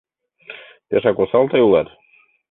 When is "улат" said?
1.67-1.87